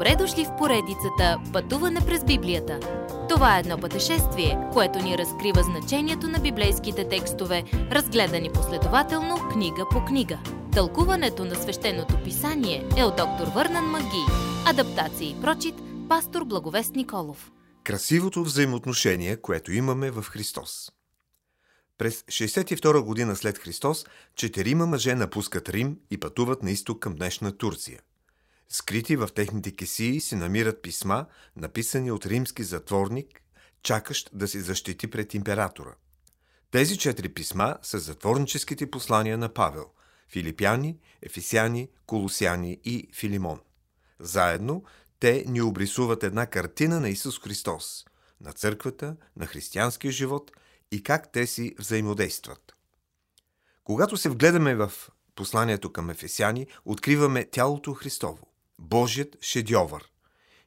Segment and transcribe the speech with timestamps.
[0.00, 2.80] Добре дошли в поредицата Пътуване през Библията.
[3.28, 10.04] Това е едно пътешествие, което ни разкрива значението на библейските текстове, разгледани последователно книга по
[10.04, 10.38] книга.
[10.72, 14.24] Тълкуването на свещеното писание е от доктор Върнан Маги.
[14.66, 15.74] Адаптация и прочит,
[16.08, 17.50] пастор Благовест Николов.
[17.84, 20.92] Красивото взаимоотношение, което имаме в Христос.
[21.98, 24.06] През 62 година след Христос,
[24.36, 28.00] четирима мъже напускат Рим и пътуват на изток към днешна Турция.
[28.72, 33.42] Скрити в техните кесии се намират писма, написани от римски затворник,
[33.82, 35.94] чакащ да се защити пред императора.
[36.70, 39.86] Тези четири писма са затворническите послания на Павел–
[40.32, 43.60] Филипяни, Ефесяни, Колосяни и Филимон.
[44.20, 44.84] Заедно
[45.20, 48.04] те ни обрисуват една картина на Исус Христос,
[48.40, 50.50] на църквата, на християнския живот
[50.92, 52.72] и как те си взаимодействат.
[53.84, 54.92] Когато се вгледаме в
[55.34, 58.49] посланието към Ефесяни, откриваме тялото Христово.
[58.80, 60.10] Божият шедьовър.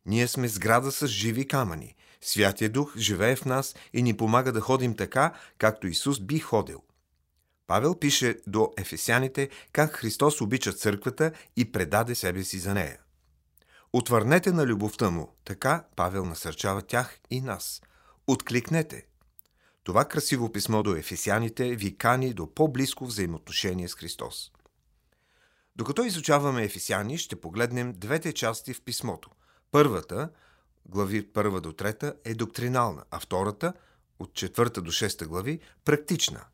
[0.06, 1.96] Ние сме сграда с живи камъни.
[2.22, 6.82] Святия Дух живее в нас и ни помага да ходим така, както Исус би ходил.
[7.68, 12.98] Павел пише до ефесяните как Христос обича църквата и предаде себе си за нея.
[13.94, 17.82] Отвърнете на любовта му, така Павел насърчава тях и нас.
[18.28, 19.06] Откликнете.
[19.84, 24.52] Това красиво писмо до ефесяните ви кани до по-близко взаимоотношение с Христос.
[25.76, 29.30] Докато изучаваме Ефесяни, ще погледнем двете части в писмото.
[29.72, 30.30] Първата,
[30.86, 33.74] глави 1 до 3, е доктринална, а втората,
[34.20, 36.46] от 4 до 6 глави, практична.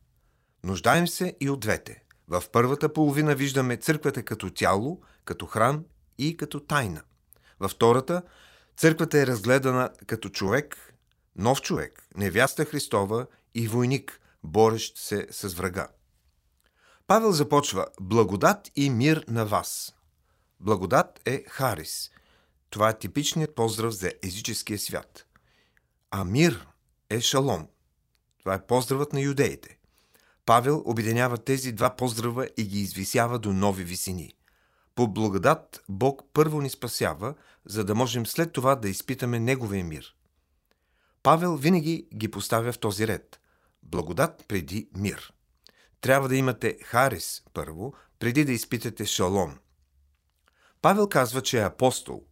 [0.63, 2.03] Нуждаем се и от двете.
[2.27, 5.85] В първата половина виждаме църквата като тяло, като храм
[6.17, 7.01] и като тайна.
[7.59, 8.21] Във втората,
[8.77, 10.93] църквата е разгледана като човек,
[11.35, 15.87] нов човек, невяста Христова и войник, борещ се с врага.
[17.09, 19.95] Павел започва Благодат и мир на вас.
[20.59, 22.11] Благодат е Харис.
[22.69, 25.25] Това е типичният поздрав за езическия свят.
[26.11, 26.67] А мир
[27.09, 27.67] е Шалом.
[28.39, 29.77] Това е поздравът на юдеите.
[30.45, 34.33] Павел обединява тези два поздрава и ги извисява до нови висини.
[34.95, 37.33] По благодат Бог първо ни спасява,
[37.65, 40.15] за да можем след това да изпитаме Неговия мир.
[41.23, 43.39] Павел винаги ги поставя в този ред.
[43.83, 45.33] Благодат преди мир.
[46.01, 49.57] Трябва да имате Харис първо, преди да изпитате Шалом.
[50.81, 52.23] Павел казва, че е апостол.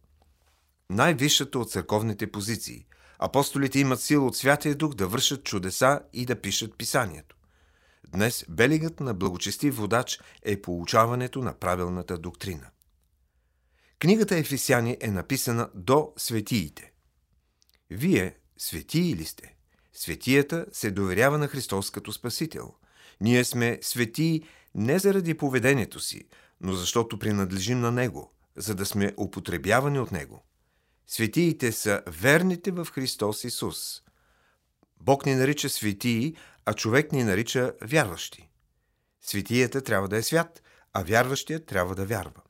[0.90, 2.86] Най-висшата от църковните позиции.
[3.18, 7.36] Апостолите имат сила от Святия Дух да вършат чудеса и да пишат писанието.
[8.08, 12.70] Днес белигът на благочестив водач е получаването на правилната доктрина.
[13.98, 16.92] Книгата Ефесяни е написана до светиите.
[17.90, 19.54] Вие светии ли сте?
[19.92, 22.74] Светията се доверява на Христос като Спасител–
[23.20, 24.42] ние сме светии
[24.74, 26.28] не заради поведението си,
[26.60, 30.44] но защото принадлежим на Него, за да сме употребявани от Него.
[31.06, 34.02] Светиите са верните в Христос Исус.
[35.00, 38.48] Бог ни нарича светии, а човек ни нарича вярващи.
[39.22, 40.62] Светията трябва да е свят,
[40.92, 42.42] а вярващият трябва да вярва.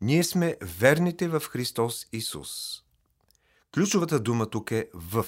[0.00, 2.82] Ние сме верните в Христос Исус.
[3.74, 5.26] Ключовата дума тук е в.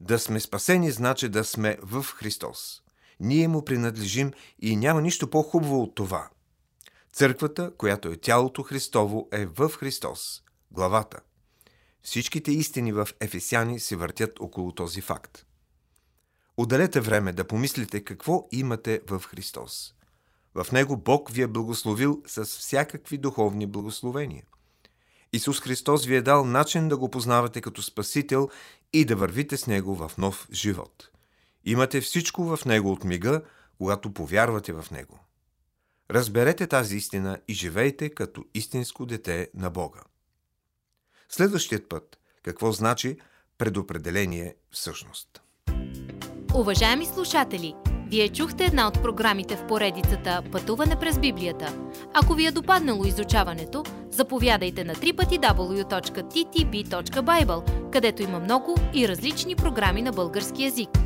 [0.00, 2.82] Да сме спасени значи да сме в Христос.
[3.20, 6.28] Ние му принадлежим и няма нищо по-хубаво от това.
[7.12, 11.20] Църквата, която е тялото Христово, е в Христос, главата.
[12.02, 15.46] Всичките истини в Ефесяни се въртят около този факт.
[16.56, 19.94] Отделете време да помислите какво имате в Христос.
[20.54, 24.44] В Него Бог ви е благословил с всякакви духовни благословения.
[25.32, 28.48] Исус Христос ви е дал начин да го познавате като Спасител
[28.92, 31.10] и да вървите с Него в нов живот.
[31.66, 33.42] Имате всичко в Него от мига,
[33.78, 35.18] когато повярвате в Него.
[36.10, 40.00] Разберете тази истина и живейте като истинско дете на Бога.
[41.28, 43.16] Следващият път, какво значи
[43.58, 45.42] предопределение всъщност?
[46.54, 47.74] Уважаеми слушатели,
[48.10, 51.90] вие чухте една от програмите в поредицата Пътуване през Библията.
[52.14, 55.50] Ако ви е допаднало изучаването, заповядайте на www.ttb.bible,
[57.92, 60.88] където има много и различни програми на български язик–